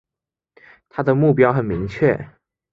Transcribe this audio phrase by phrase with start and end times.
[0.89, 2.27] 他的目标很明确